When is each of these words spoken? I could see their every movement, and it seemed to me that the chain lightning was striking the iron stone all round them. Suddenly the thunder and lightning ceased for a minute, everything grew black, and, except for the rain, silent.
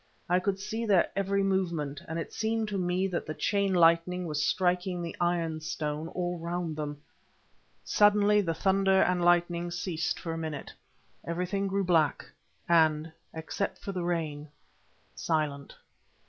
I 0.27 0.39
could 0.39 0.57
see 0.59 0.83
their 0.87 1.11
every 1.15 1.43
movement, 1.43 2.01
and 2.07 2.17
it 2.17 2.33
seemed 2.33 2.67
to 2.69 2.77
me 2.79 3.05
that 3.09 3.27
the 3.27 3.35
chain 3.35 3.71
lightning 3.71 4.25
was 4.25 4.43
striking 4.43 4.99
the 4.99 5.15
iron 5.21 5.59
stone 5.59 6.07
all 6.07 6.39
round 6.39 6.75
them. 6.75 6.99
Suddenly 7.83 8.41
the 8.41 8.55
thunder 8.55 9.03
and 9.03 9.23
lightning 9.23 9.69
ceased 9.69 10.19
for 10.19 10.33
a 10.33 10.39
minute, 10.39 10.73
everything 11.23 11.67
grew 11.67 11.83
black, 11.83 12.25
and, 12.67 13.11
except 13.31 13.77
for 13.77 13.91
the 13.91 14.03
rain, 14.03 14.49
silent. 15.13 15.75